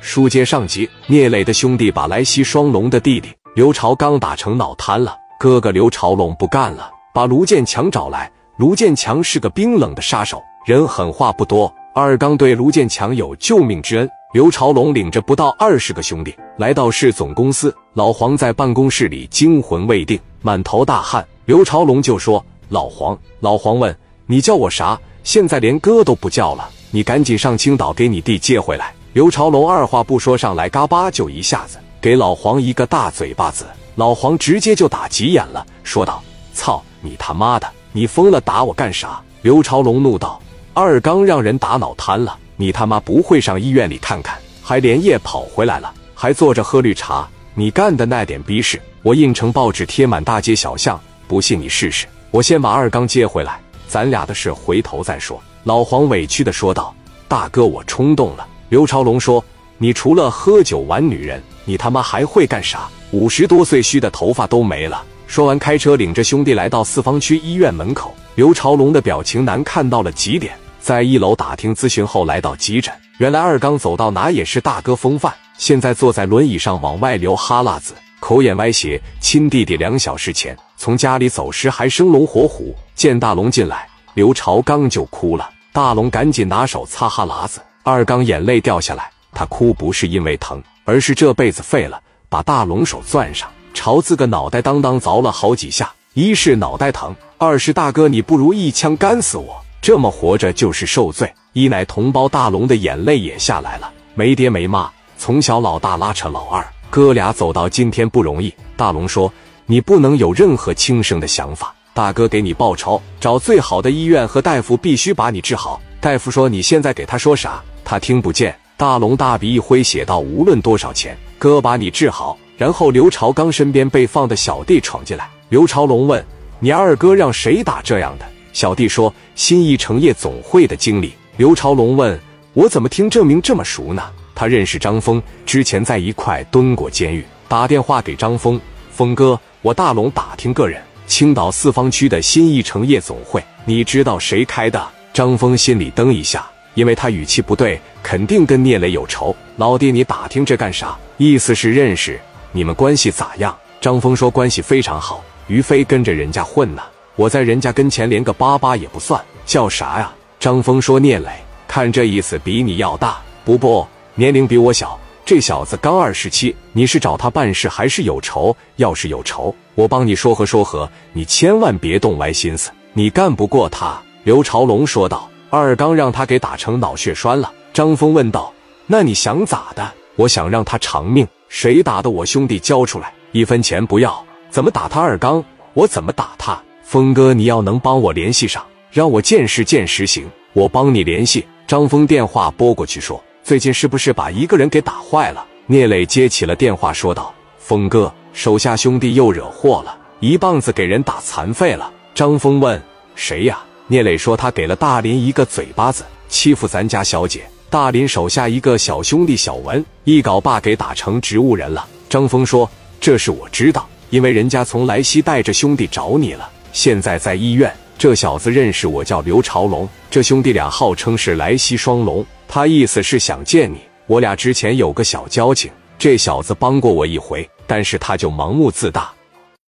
[0.00, 8.30] 书接上集，聂磊的兄弟把莱西双龙的弟弟刘朝刚打成脑瘫了，哥哥刘朝龙不干了，把卢建强找来。
[8.56, 11.72] 卢建强是个冰冷的杀手，人狠话不多。
[11.94, 14.08] 二刚对卢建强有救命之恩。
[14.32, 21.26] 刘朝龙领着不到二十个兄弟来到市总公司，老黄在办公室里惊魂未定，满头大汗。
[21.44, 23.94] 刘朝龙就说：“老黄，老黄问
[24.26, 24.98] 你叫我啥？
[25.24, 33.66] 现在连哥都不叫了，你赶紧上青岛给你弟接回来。”刘朝龙二话不说上来，嘎巴就一下子给老黄一个大嘴巴子。
[33.96, 36.22] 老黄直接就打急眼了，说道
[36.54, 37.68] ：“操你他妈的！
[37.90, 40.40] 你疯了，打我干啥？”刘朝龙怒道
[40.74, 44.38] ：“二刚让人打脑瘫了，你他妈不会上医院里看看？
[44.62, 47.28] 还连夜跑回来了，还坐着喝绿茶？
[47.54, 50.98] 你干的那点逼事，我印成报纸贴满大街小巷。
[51.26, 52.06] 不信你试试。
[52.30, 56.94] 我先把二刚接回来，咱俩的事回头再说。”老黄委屈的说道
[57.26, 59.44] ：“大哥，我冲动了。”刘朝龙说
[59.78, 62.88] ：“你除了喝酒玩女人，你他妈还会干啥？
[63.10, 68.14] 五十多岁虚的头发都没了。”说完，开车领着兄弟来到四方区医院门口。
[68.36, 72.94] 刘朝龙的表情难看到了极点，在一楼打听咨询后，来到急诊。
[73.18, 79.02] 原来二刚走到哪也是大哥风范，现在坐在轮椅上往外流哈喇子，口眼歪斜。
[79.18, 85.50] 亲弟弟两小时前从家里走时还生龙活虎，见大龙进来，刘朝刚就哭了。
[85.72, 87.60] 大龙赶紧拿手擦哈喇子。
[87.82, 92.00] 二刚眼泪掉下来，他哭不是因为疼，而是这辈子废了。
[92.28, 95.92] 把大龙手攥上，朝自个脑袋当当凿了好几下。
[96.14, 101.32] 一是脑袋疼，二是大哥你不如一枪干死我，这么活着就是受罪。
[101.52, 108.54] 一奶同胞大龙的眼泪也下来了，没爹没妈，从小老大拉扯老二，哥俩走到今天不容易。
[108.76, 109.32] 大龙说
[109.66, 126.24] ：“你不能有任何轻生的想法，大哥给你报仇，找最好的医院和大夫，必须把你治好。”大夫说：“你现在给他说啥？”他听不见，大龙大笔一挥，写道：“无论多少钱，哥把你治好。”然后刘朝刚身边被放的小弟闯进来，刘朝龙问
[126.58, 128.24] ：“你二哥让谁打这样的？”
[128.54, 132.18] 小弟说：“新义成业总会的经理。”刘朝龙问
[132.54, 134.02] ：“我怎么听这名这么熟呢？”
[134.34, 137.22] 他认识张峰，之前在一块蹲过监狱。
[137.46, 138.58] 打电话给张峰
[138.90, 144.82] ：“峰哥，我大龙打听个人，青岛四方区的新义成业总会，你知道谁开的？”
[145.12, 146.48] 张峰心里噔一下。
[146.74, 149.34] 因为他语气不对，肯定跟聂磊有仇。
[149.56, 150.96] 老弟，你打听这干啥？
[151.16, 152.18] 意思是认识？
[152.52, 153.54] 你们关系咋样？
[153.80, 155.22] 张峰说关系非常好。
[155.48, 156.82] 于飞跟着人家混呢，
[157.16, 159.20] 我在人家跟前连个巴巴也不算。
[159.44, 160.12] 叫啥呀？
[160.38, 161.28] 张峰说聂磊。
[161.66, 163.20] 看这意思比你要大。
[163.44, 163.84] 不不，
[164.14, 164.98] 年龄比我小。
[165.24, 166.54] 这小子刚二十七。
[166.72, 168.56] 你是找他办事还是有仇？
[168.76, 170.88] 要是有仇，我帮你说和说和。
[171.12, 174.00] 你千万别动歪心思，你干不过他。
[174.24, 175.28] 刘朝龙说道。
[175.52, 177.52] 二刚让他给打成脑血栓了。
[177.72, 178.52] 张峰问道
[178.86, 181.26] ：“那你想咋的？”我想让他偿命。
[181.48, 184.24] 谁打的我兄弟交出来，一分钱不要。
[184.48, 185.44] 怎么打他二刚？
[185.74, 186.56] 我怎么打他？
[186.84, 191.44] 峰哥，你要能帮我联系上，让我见识见识行，我帮你联系。
[191.66, 202.80] 张峰电话拨过去说：“最近是不是把一个人给打坏了？”聂磊接起了电话说道：“峰哥，手下兄弟又惹祸了，一棒子给人打残废了。”张峰问
[203.16, 203.58] ：“谁呀？”
[203.90, 207.42] 聂磊说：“他给了大林一个嘴巴子，欺负咱家小姐。
[207.68, 217.74] 大林手下一个小兄弟小文，一镐把给打成植物人了。”张峰说：“这事我知道，因为人家从莱西带着兄弟找你了，现在在医院。
[217.98, 219.88] 这小子认识我，叫刘朝龙。
[220.08, 223.80] 这兄弟俩号称是莱西双龙，他意思是想见你。
[224.06, 225.68] 我俩之前有个小交情，
[225.98, 229.10] 这小子帮过我一回，但是他就盲目自大，